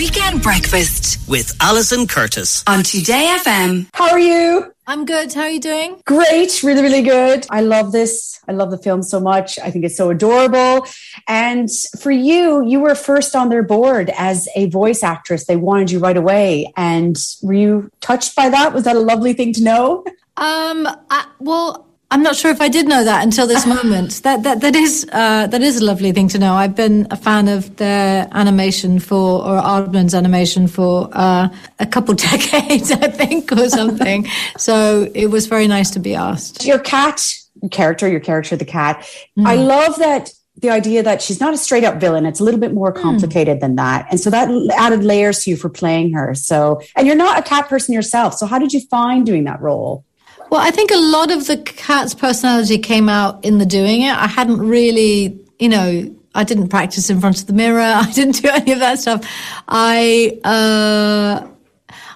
Weekend 0.00 0.40
Breakfast 0.40 1.18
with 1.28 1.54
Alison 1.60 2.06
Curtis 2.06 2.64
on 2.66 2.82
Today 2.82 3.36
FM. 3.38 3.86
How 3.92 4.08
are 4.08 4.18
you? 4.18 4.72
I'm 4.86 5.04
good. 5.04 5.30
How 5.30 5.42
are 5.42 5.50
you 5.50 5.60
doing? 5.60 6.00
Great. 6.06 6.62
Really, 6.62 6.80
really 6.80 7.02
good. 7.02 7.46
I 7.50 7.60
love 7.60 7.92
this. 7.92 8.40
I 8.48 8.52
love 8.52 8.70
the 8.70 8.78
film 8.78 9.02
so 9.02 9.20
much. 9.20 9.58
I 9.58 9.70
think 9.70 9.84
it's 9.84 9.98
so 9.98 10.08
adorable. 10.08 10.86
And 11.28 11.68
for 12.00 12.10
you, 12.10 12.64
you 12.66 12.80
were 12.80 12.94
first 12.94 13.36
on 13.36 13.50
their 13.50 13.62
board 13.62 14.10
as 14.16 14.48
a 14.56 14.70
voice 14.70 15.02
actress. 15.02 15.44
They 15.44 15.56
wanted 15.56 15.90
you 15.90 15.98
right 15.98 16.16
away. 16.16 16.72
And 16.78 17.18
were 17.42 17.52
you 17.52 17.90
touched 18.00 18.34
by 18.34 18.48
that? 18.48 18.72
Was 18.72 18.84
that 18.84 18.96
a 18.96 19.00
lovely 19.00 19.34
thing 19.34 19.52
to 19.52 19.62
know? 19.62 20.04
Um, 20.38 20.88
I, 21.10 21.26
well, 21.40 21.89
I'm 22.12 22.22
not 22.24 22.34
sure 22.34 22.50
if 22.50 22.60
I 22.60 22.68
did 22.68 22.88
know 22.88 23.04
that 23.04 23.22
until 23.22 23.46
this 23.46 23.66
moment. 23.76 24.22
That 24.24 24.42
that 24.42 24.60
that 24.60 24.74
is 24.74 25.06
uh, 25.12 25.46
that 25.46 25.62
is 25.62 25.78
a 25.78 25.84
lovely 25.84 26.12
thing 26.12 26.28
to 26.28 26.38
know. 26.38 26.54
I've 26.54 26.74
been 26.74 27.06
a 27.10 27.16
fan 27.16 27.48
of 27.48 27.76
their 27.76 28.28
animation 28.32 28.98
for 28.98 29.42
or 29.42 29.60
Aardman's 29.60 30.14
animation 30.14 30.66
for 30.66 31.08
uh, 31.12 31.48
a 31.78 31.86
couple 31.86 32.14
decades, 32.30 32.90
I 32.90 33.08
think, 33.08 33.52
or 33.52 33.68
something. 33.68 34.26
so 34.56 35.08
it 35.14 35.26
was 35.26 35.46
very 35.46 35.68
nice 35.68 35.90
to 35.90 36.00
be 36.00 36.14
asked. 36.14 36.64
Your 36.64 36.80
cat 36.80 37.22
character, 37.70 38.08
your 38.08 38.20
character, 38.20 38.56
the 38.56 38.64
cat. 38.64 39.06
Mm. 39.38 39.46
I 39.46 39.54
love 39.54 39.98
that 39.98 40.30
the 40.56 40.70
idea 40.70 41.02
that 41.02 41.22
she's 41.22 41.40
not 41.40 41.54
a 41.54 41.56
straight 41.56 41.84
up 41.84 42.00
villain. 42.00 42.26
It's 42.26 42.40
a 42.40 42.44
little 42.44 42.60
bit 42.60 42.74
more 42.74 42.92
hmm. 42.92 43.00
complicated 43.00 43.58
mm. 43.58 43.60
than 43.60 43.76
that. 43.76 44.06
And 44.10 44.20
so 44.20 44.28
that 44.30 44.50
added 44.76 45.04
layers 45.04 45.44
to 45.44 45.50
you 45.50 45.56
for 45.56 45.70
playing 45.70 46.12
her. 46.12 46.34
So, 46.34 46.82
and 46.96 47.06
you're 47.06 47.16
not 47.16 47.38
a 47.38 47.42
cat 47.42 47.68
person 47.68 47.94
yourself. 47.94 48.34
So 48.34 48.46
how 48.46 48.58
did 48.58 48.72
you 48.72 48.80
find 48.88 49.24
doing 49.24 49.44
that 49.44 49.60
role? 49.60 50.04
Well, 50.50 50.60
I 50.60 50.72
think 50.72 50.90
a 50.90 50.96
lot 50.96 51.30
of 51.30 51.46
the 51.46 51.56
cat's 51.58 52.12
personality 52.12 52.78
came 52.78 53.08
out 53.08 53.44
in 53.44 53.58
the 53.58 53.66
doing 53.66 54.02
it. 54.02 54.12
I 54.12 54.26
hadn't 54.26 54.58
really, 54.58 55.38
you 55.60 55.68
know, 55.68 56.12
I 56.34 56.42
didn't 56.44 56.68
practice 56.68 57.08
in 57.08 57.20
front 57.20 57.40
of 57.40 57.46
the 57.46 57.52
mirror. 57.52 57.80
I 57.82 58.10
didn't 58.10 58.42
do 58.42 58.48
any 58.48 58.72
of 58.72 58.80
that 58.80 58.98
stuff. 58.98 59.24
I, 59.68 60.40
uh, 60.42 61.46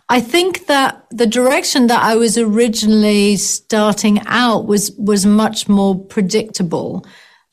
I 0.09 0.21
think 0.21 0.67
that 0.67 1.07
the 1.11 1.27
direction 1.27 1.87
that 1.87 2.03
I 2.03 2.17
was 2.17 2.37
originally 2.37 3.37
starting 3.37 4.21
out 4.27 4.67
was, 4.67 4.91
was 4.99 5.25
much 5.25 5.69
more 5.69 5.97
predictable 5.97 7.07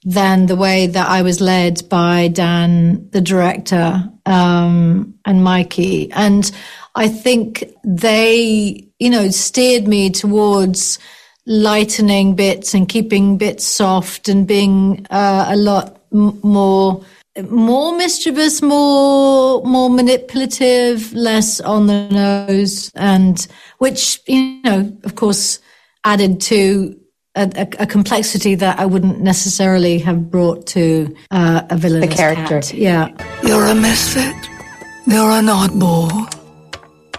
than 0.04 0.48
the 0.48 0.56
way 0.56 0.88
that 0.88 1.08
I 1.08 1.22
was 1.22 1.42
led 1.42 1.88
by 1.90 2.28
Dan, 2.28 3.10
the 3.12 3.22
director, 3.22 4.04
um, 4.26 5.14
and 5.26 5.44
Mikey. 5.44 6.12
And 6.12 6.52
I 6.96 7.08
think 7.08 7.64
they, 7.84 8.88
you 9.00 9.10
know, 9.10 9.30
steered 9.30 9.88
me 9.88 10.10
towards 10.10 10.98
lightening 11.46 12.36
bits 12.36 12.74
and 12.74 12.88
keeping 12.88 13.38
bits 13.38 13.66
soft 13.66 14.30
and 14.30 14.48
being 14.48 15.06
uh, 15.10 15.46
a 15.50 15.56
lot 15.56 16.02
m- 16.14 16.40
more 16.44 17.04
more 17.50 17.96
mischievous, 17.96 18.62
more 18.62 19.64
more 19.64 19.90
manipulative, 19.90 21.14
less 21.14 21.62
on 21.62 21.88
the 21.88 22.10
nose, 22.10 22.92
and 22.96 23.48
which 23.78 24.20
you 24.28 24.62
know, 24.64 24.92
of 25.04 25.16
course, 25.16 25.60
added 26.04 26.42
to 26.42 27.00
a, 27.36 27.50
a, 27.56 27.84
a 27.84 27.88
complexity 27.88 28.56
that 28.56 28.80
I 28.80 28.86
wouldn't 28.86 29.22
necessarily 29.22 30.00
have 30.00 30.30
brought 30.30 30.68
to 30.68 31.16
uh, 31.32 31.64
a 31.70 31.78
villain. 31.78 32.02
The 32.02 32.08
character, 32.08 32.62
cat. 32.62 32.73
yeah. 32.73 33.10
You're 33.44 33.66
a 33.66 33.76
misfit. 33.76 34.36
You're 35.08 35.32
an 35.32 35.46
oddball. 35.46 36.12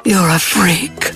You're 0.04 0.28
a 0.28 0.38
freak. 0.38 1.12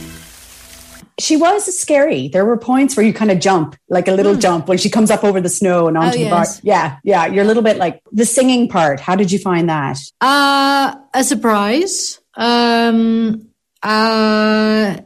She 1.19 1.37
was 1.37 1.79
scary. 1.79 2.29
There 2.29 2.45
were 2.45 2.59
points 2.59 2.97
where 2.97 3.05
you 3.05 3.15
kind 3.15 3.31
of 3.31 3.41
jump, 3.41 3.77
like 3.89 4.07
a 4.07 4.13
little 4.13 4.35
mm. 4.35 4.41
jump 4.41 4.69
when 4.69 4.77
she 4.77 4.91
comes 4.91 5.11
up 5.11 5.25
over 5.25 5.41
the 5.41 5.49
snow 5.49 5.89
and 5.89 5.97
onto 5.97 6.19
oh, 6.19 6.25
the 6.25 6.31
bar. 6.31 6.45
Yeah, 6.63 6.99
yeah. 7.05 7.27
You're 7.27 7.45
a 7.45 7.47
little 7.47 7.63
bit 7.63 7.79
like 7.79 8.03
the 8.13 8.27
singing 8.27 8.69
part. 8.69 9.01
How 9.01 9.17
did 9.17 9.33
you 9.33 9.39
find 9.39 9.71
that? 9.71 9.99
Uh, 10.21 10.95
a 11.15 11.25
surprise. 11.25 12.21
Um, 12.35 13.49
uh, 13.83 14.99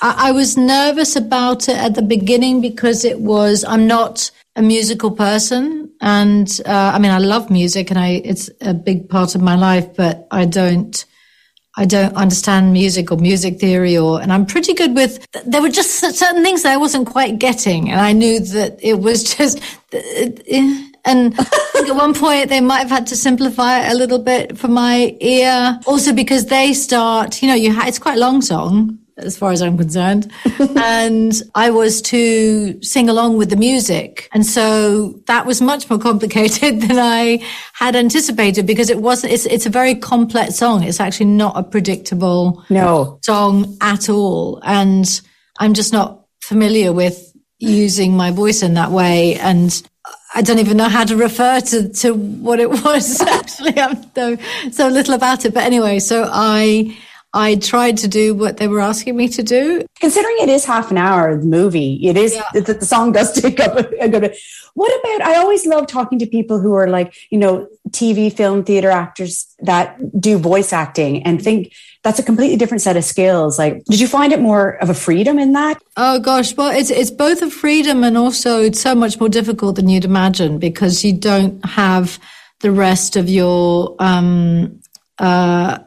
I, 0.00 0.28
I 0.28 0.32
was 0.32 0.56
nervous 0.56 1.16
about 1.16 1.68
it 1.68 1.76
at 1.76 1.94
the 1.94 2.02
beginning 2.02 2.60
because 2.60 3.04
it 3.04 3.20
was, 3.20 3.64
I'm 3.64 3.86
not 3.86 4.30
a 4.56 4.62
musical 4.62 5.10
person. 5.10 5.90
And, 6.00 6.48
uh, 6.66 6.92
I 6.94 6.98
mean, 6.98 7.10
I 7.10 7.18
love 7.18 7.50
music 7.50 7.90
and 7.90 7.98
I, 7.98 8.22
it's 8.24 8.50
a 8.60 8.74
big 8.74 9.08
part 9.08 9.34
of 9.34 9.42
my 9.42 9.56
life, 9.56 9.94
but 9.96 10.26
I 10.30 10.44
don't, 10.44 11.04
I 11.76 11.86
don't 11.86 12.14
understand 12.14 12.72
music 12.72 13.10
or 13.10 13.16
music 13.16 13.58
theory 13.58 13.96
or, 13.96 14.20
and 14.20 14.32
I'm 14.32 14.46
pretty 14.46 14.74
good 14.74 14.94
with, 14.94 15.26
there 15.44 15.60
were 15.60 15.70
just 15.70 15.98
certain 15.98 16.42
things 16.44 16.62
that 16.62 16.72
I 16.72 16.76
wasn't 16.76 17.08
quite 17.08 17.38
getting. 17.38 17.90
And 17.90 18.00
I 18.00 18.12
knew 18.12 18.38
that 18.40 18.78
it 18.80 19.00
was 19.00 19.24
just, 19.36 19.60
and 19.92 21.38
at 21.38 21.96
one 21.96 22.14
point 22.14 22.48
they 22.48 22.60
might 22.60 22.78
have 22.78 22.90
had 22.90 23.06
to 23.08 23.16
simplify 23.16 23.80
it 23.80 23.92
a 23.92 23.96
little 23.96 24.20
bit 24.20 24.56
for 24.56 24.68
my 24.68 25.16
ear. 25.20 25.80
Also 25.86 26.12
because 26.12 26.46
they 26.46 26.72
start, 26.72 27.42
you 27.42 27.48
know, 27.48 27.54
you 27.54 27.72
ha- 27.72 27.86
it's 27.86 27.98
quite 27.98 28.18
a 28.18 28.20
long 28.20 28.40
song 28.40 28.98
as 29.16 29.36
far 29.36 29.52
as 29.52 29.62
I'm 29.62 29.76
concerned. 29.76 30.30
and 30.76 31.32
I 31.54 31.70
was 31.70 32.02
to 32.02 32.82
sing 32.82 33.08
along 33.08 33.36
with 33.36 33.50
the 33.50 33.56
music. 33.56 34.28
And 34.32 34.44
so 34.44 35.20
that 35.26 35.46
was 35.46 35.60
much 35.60 35.88
more 35.88 35.98
complicated 35.98 36.80
than 36.88 36.98
I 36.98 37.44
had 37.74 37.96
anticipated 37.96 38.66
because 38.66 38.90
it 38.90 38.98
wasn't, 38.98 39.32
it's, 39.32 39.46
it's 39.46 39.66
a 39.66 39.70
very 39.70 39.94
complex 39.94 40.56
song. 40.56 40.82
It's 40.82 41.00
actually 41.00 41.26
not 41.26 41.56
a 41.56 41.62
predictable 41.62 42.64
no. 42.70 43.18
song 43.22 43.76
at 43.80 44.08
all. 44.08 44.60
And 44.64 45.20
I'm 45.58 45.74
just 45.74 45.92
not 45.92 46.26
familiar 46.42 46.92
with 46.92 47.32
using 47.58 48.16
my 48.16 48.30
voice 48.30 48.62
in 48.62 48.74
that 48.74 48.90
way. 48.90 49.36
And 49.36 49.82
I 50.34 50.42
don't 50.42 50.58
even 50.58 50.76
know 50.76 50.88
how 50.88 51.04
to 51.04 51.16
refer 51.16 51.60
to, 51.60 51.88
to 51.88 52.14
what 52.14 52.58
it 52.58 52.68
was. 52.84 53.20
Actually, 53.20 53.78
I'm 53.78 54.12
so, 54.14 54.36
so 54.72 54.88
little 54.88 55.14
about 55.14 55.44
it. 55.44 55.54
But 55.54 55.62
anyway, 55.62 56.00
so 56.00 56.28
I, 56.30 56.96
I 57.34 57.56
tried 57.56 57.98
to 57.98 58.08
do 58.08 58.32
what 58.32 58.58
they 58.58 58.68
were 58.68 58.80
asking 58.80 59.16
me 59.16 59.28
to 59.30 59.42
do. 59.42 59.84
Considering 59.98 60.36
it 60.38 60.48
is 60.48 60.64
half 60.64 60.92
an 60.92 60.98
hour, 60.98 61.36
the 61.36 61.44
movie, 61.44 61.98
it 62.06 62.16
is, 62.16 62.32
yeah. 62.32 62.44
the, 62.54 62.74
the, 62.74 62.86
song 62.86 63.10
does 63.10 63.32
take 63.40 63.58
up 63.58 63.76
a, 63.76 64.08
good 64.08 64.20
bit. 64.20 64.38
What 64.74 65.00
about, 65.00 65.28
I 65.28 65.36
always 65.36 65.66
love 65.66 65.88
talking 65.88 66.20
to 66.20 66.26
people 66.26 66.60
who 66.60 66.74
are 66.74 66.88
like, 66.88 67.12
you 67.30 67.38
know, 67.38 67.68
TV, 67.90 68.32
film, 68.32 68.64
theater 68.64 68.88
actors 68.88 69.52
that 69.58 69.98
do 70.20 70.38
voice 70.38 70.72
acting 70.72 71.24
and 71.24 71.42
think 71.42 71.74
that's 72.04 72.20
a 72.20 72.22
completely 72.22 72.56
different 72.56 72.82
set 72.82 72.96
of 72.96 73.04
skills. 73.04 73.58
Like, 73.58 73.84
did 73.86 73.98
you 73.98 74.06
find 74.06 74.32
it 74.32 74.40
more 74.40 74.76
of 74.76 74.88
a 74.88 74.94
freedom 74.94 75.36
in 75.40 75.54
that? 75.54 75.82
Oh 75.96 76.20
gosh, 76.20 76.56
well, 76.56 76.70
it's, 76.70 76.90
it's 76.90 77.10
both 77.10 77.42
a 77.42 77.50
freedom 77.50 78.04
and 78.04 78.16
also 78.16 78.62
it's 78.62 78.80
so 78.80 78.94
much 78.94 79.18
more 79.18 79.28
difficult 79.28 79.74
than 79.74 79.88
you'd 79.88 80.04
imagine 80.04 80.58
because 80.58 81.04
you 81.04 81.12
don't 81.12 81.64
have 81.66 82.20
the 82.60 82.70
rest 82.70 83.16
of 83.16 83.28
your, 83.28 83.96
um, 83.98 84.80
uh, 85.18 85.78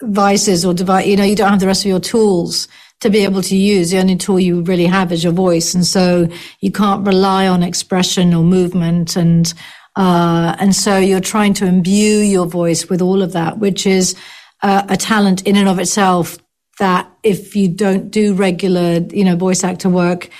devices 0.00 0.64
or 0.64 0.74
device, 0.74 1.06
you 1.06 1.16
know, 1.16 1.24
you 1.24 1.36
don't 1.36 1.50
have 1.50 1.60
the 1.60 1.66
rest 1.66 1.84
of 1.84 1.88
your 1.88 2.00
tools 2.00 2.68
to 3.00 3.10
be 3.10 3.24
able 3.24 3.42
to 3.42 3.56
use. 3.56 3.90
The 3.90 3.98
only 3.98 4.16
tool 4.16 4.40
you 4.40 4.62
really 4.62 4.86
have 4.86 5.12
is 5.12 5.22
your 5.22 5.32
voice. 5.32 5.74
And 5.74 5.86
so 5.86 6.28
you 6.60 6.72
can't 6.72 7.06
rely 7.06 7.46
on 7.46 7.62
expression 7.62 8.34
or 8.34 8.42
movement. 8.42 9.16
And, 9.16 9.52
uh, 9.96 10.56
and 10.58 10.74
so 10.74 10.98
you're 10.98 11.20
trying 11.20 11.54
to 11.54 11.66
imbue 11.66 12.18
your 12.18 12.46
voice 12.46 12.88
with 12.88 13.00
all 13.00 13.22
of 13.22 13.32
that, 13.32 13.58
which 13.58 13.86
is 13.86 14.16
uh, 14.62 14.84
a 14.88 14.96
talent 14.96 15.46
in 15.46 15.56
and 15.56 15.68
of 15.68 15.78
itself 15.78 16.38
that 16.78 17.10
if 17.22 17.56
you 17.56 17.68
don't 17.68 18.10
do 18.10 18.34
regular, 18.34 19.00
you 19.10 19.24
know, 19.24 19.36
voice 19.36 19.64
actor 19.64 19.88
work, 19.88 20.30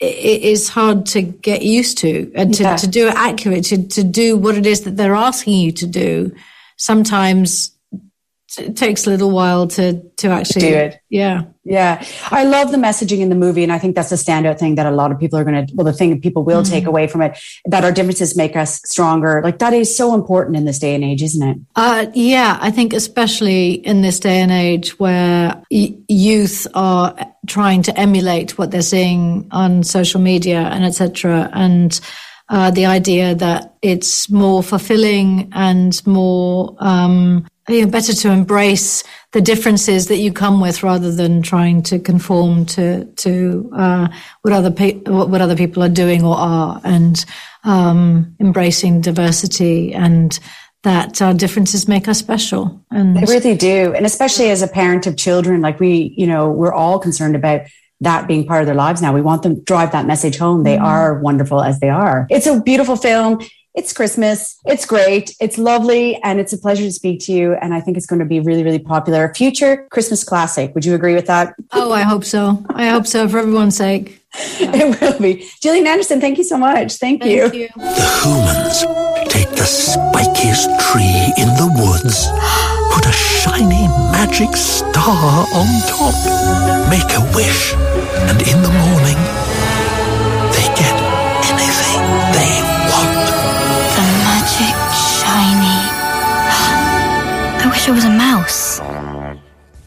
it 0.00 0.42
is 0.42 0.68
hard 0.68 1.06
to 1.06 1.22
get 1.22 1.62
used 1.62 1.98
to 1.98 2.32
and 2.34 2.54
to, 2.54 2.64
yeah. 2.64 2.76
to 2.76 2.88
do 2.88 3.06
it 3.06 3.14
accurate, 3.14 3.64
to, 3.64 3.86
to 3.86 4.02
do 4.02 4.36
what 4.36 4.56
it 4.56 4.66
is 4.66 4.82
that 4.82 4.96
they're 4.96 5.14
asking 5.14 5.54
you 5.54 5.70
to 5.70 5.86
do. 5.86 6.34
Sometimes 6.76 7.70
it 8.58 8.76
takes 8.76 9.06
a 9.06 9.10
little 9.10 9.30
while 9.30 9.66
to 9.68 10.02
to 10.16 10.28
actually 10.28 10.60
do 10.62 10.74
it. 10.74 11.00
Yeah, 11.08 11.44
yeah. 11.64 12.04
I 12.30 12.44
love 12.44 12.70
the 12.70 12.76
messaging 12.76 13.20
in 13.20 13.28
the 13.28 13.34
movie, 13.34 13.62
and 13.62 13.72
I 13.72 13.78
think 13.78 13.94
that's 13.94 14.12
a 14.12 14.16
standout 14.16 14.58
thing 14.58 14.74
that 14.76 14.86
a 14.86 14.90
lot 14.90 15.12
of 15.12 15.18
people 15.18 15.38
are 15.38 15.44
going 15.44 15.66
to. 15.66 15.74
Well, 15.74 15.84
the 15.84 15.92
thing 15.92 16.20
people 16.20 16.44
will 16.44 16.62
mm-hmm. 16.62 16.72
take 16.72 16.86
away 16.86 17.06
from 17.06 17.22
it 17.22 17.38
that 17.66 17.84
our 17.84 17.92
differences 17.92 18.36
make 18.36 18.56
us 18.56 18.80
stronger. 18.84 19.40
Like 19.42 19.58
that 19.58 19.72
is 19.72 19.94
so 19.96 20.14
important 20.14 20.56
in 20.56 20.64
this 20.64 20.78
day 20.78 20.94
and 20.94 21.04
age, 21.04 21.22
isn't 21.22 21.48
it? 21.48 21.58
Uh, 21.76 22.06
yeah, 22.14 22.58
I 22.60 22.70
think 22.70 22.92
especially 22.92 23.72
in 23.72 24.02
this 24.02 24.18
day 24.18 24.40
and 24.40 24.52
age 24.52 24.98
where 24.98 25.62
y- 25.70 25.96
youth 26.08 26.66
are 26.74 27.16
trying 27.46 27.82
to 27.82 27.98
emulate 27.98 28.58
what 28.58 28.70
they're 28.70 28.82
seeing 28.82 29.48
on 29.50 29.82
social 29.82 30.20
media 30.20 30.60
and 30.60 30.84
etc. 30.84 31.50
And 31.52 31.98
uh, 32.48 32.70
the 32.70 32.86
idea 32.86 33.34
that 33.34 33.74
it's 33.80 34.28
more 34.28 34.62
fulfilling 34.62 35.50
and 35.52 36.06
more 36.06 36.76
um, 36.80 37.46
you 37.68 37.84
know, 37.84 37.90
better 37.90 38.12
to 38.12 38.30
embrace 38.30 39.04
the 39.32 39.40
differences 39.40 40.08
that 40.08 40.18
you 40.18 40.32
come 40.32 40.60
with 40.60 40.82
rather 40.82 41.12
than 41.12 41.42
trying 41.42 41.82
to 41.84 41.98
conform 41.98 42.66
to 42.66 43.04
to 43.04 43.70
uh, 43.76 44.08
what 44.42 44.52
other 44.52 44.70
pe- 44.70 45.00
what 45.00 45.40
other 45.40 45.56
people 45.56 45.82
are 45.82 45.88
doing 45.88 46.24
or 46.24 46.36
are, 46.36 46.80
and 46.84 47.24
um, 47.64 48.34
embracing 48.40 49.00
diversity 49.00 49.94
and 49.94 50.38
that 50.82 51.22
our 51.22 51.32
differences 51.32 51.86
make 51.86 52.08
us 52.08 52.18
special. 52.18 52.84
And 52.90 53.16
they 53.16 53.20
really 53.32 53.56
do, 53.56 53.94
and 53.94 54.04
especially 54.04 54.50
as 54.50 54.62
a 54.62 54.68
parent 54.68 55.06
of 55.06 55.16
children, 55.16 55.60
like 55.60 55.78
we, 55.78 56.12
you 56.16 56.26
know, 56.26 56.50
we're 56.50 56.74
all 56.74 56.98
concerned 56.98 57.36
about 57.36 57.62
that 58.00 58.26
being 58.26 58.44
part 58.44 58.62
of 58.62 58.66
their 58.66 58.74
lives 58.74 59.00
now. 59.00 59.14
We 59.14 59.22
want 59.22 59.44
them 59.44 59.56
to 59.56 59.62
drive 59.62 59.92
that 59.92 60.06
message 60.06 60.36
home. 60.36 60.64
They 60.64 60.74
mm-hmm. 60.74 60.84
are 60.84 61.20
wonderful 61.20 61.62
as 61.62 61.78
they 61.78 61.88
are. 61.88 62.26
It's 62.30 62.46
a 62.46 62.60
beautiful 62.60 62.96
film 62.96 63.38
it's 63.74 63.92
Christmas. 63.92 64.58
It's 64.66 64.84
great. 64.84 65.34
It's 65.40 65.56
lovely. 65.56 66.16
And 66.22 66.38
it's 66.38 66.52
a 66.52 66.58
pleasure 66.58 66.82
to 66.84 66.92
speak 66.92 67.20
to 67.26 67.32
you. 67.32 67.54
And 67.54 67.72
I 67.72 67.80
think 67.80 67.96
it's 67.96 68.06
going 68.06 68.18
to 68.20 68.26
be 68.26 68.40
really, 68.40 68.62
really 68.62 68.78
popular. 68.78 69.24
A 69.24 69.34
future 69.34 69.86
Christmas 69.90 70.24
classic. 70.24 70.74
Would 70.74 70.84
you 70.84 70.94
agree 70.94 71.14
with 71.14 71.26
that? 71.26 71.54
Oh, 71.72 71.92
I 71.92 72.02
hope 72.02 72.24
so. 72.24 72.64
I 72.70 72.88
hope 72.88 73.06
so 73.06 73.28
for 73.28 73.38
everyone's 73.38 73.76
sake. 73.76 74.22
Yeah. 74.58 74.70
It 74.82 75.00
will 75.00 75.20
be. 75.20 75.48
Gillian 75.60 75.86
Anderson, 75.86 76.20
thank 76.20 76.38
you 76.38 76.44
so 76.44 76.56
much. 76.56 76.94
Thank, 76.96 77.22
Thank 77.22 77.54
you. 77.54 77.60
you. 77.60 77.68
The 77.76 78.08
humans 78.22 78.80
take 79.32 79.50
the 79.50 79.68
spikiest 79.68 80.68
tree 80.88 81.32
in 81.36 81.48
the 81.60 81.68
woods, 81.76 82.28
put 82.92 83.04
a 83.06 83.12
shiny 83.12 83.88
magic 84.10 84.56
star 84.56 85.44
on 85.52 85.68
top, 85.86 86.16
make 86.88 87.12
a 87.12 87.22
wish, 87.36 87.74
and 88.28 88.40
in 88.40 88.62
the 88.62 88.71
wish 97.82 97.88
I 97.88 97.94
was 97.94 98.04
a 98.04 98.10
mouse. 98.10 98.80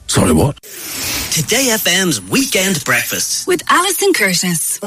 Sorry, 0.08 0.34
what? 0.34 0.62
Today 1.32 1.68
FM's 1.72 2.22
Weekend 2.22 2.84
Breakfast. 2.84 3.48
With 3.48 3.64
Alison 3.70 4.14
Curtis. 4.14 4.80